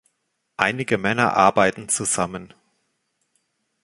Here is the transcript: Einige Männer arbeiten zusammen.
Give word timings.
Einige 0.57 0.97
Männer 0.97 1.35
arbeiten 1.37 1.87
zusammen. 1.87 2.55